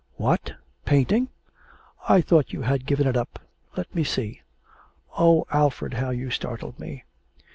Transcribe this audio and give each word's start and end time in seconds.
'What! 0.15 0.53
painting? 0.83 1.27
I 2.09 2.21
thought 2.21 2.53
you 2.53 2.63
had 2.63 2.87
given 2.87 3.05
it 3.05 3.15
up. 3.15 3.37
Let 3.77 3.93
me 3.93 4.03
see.' 4.03 4.41
'Oh, 5.15 5.45
Alfred, 5.51 5.93
how 5.93 6.09
you 6.09 6.31
startled 6.31 6.79
me!' 6.79 7.03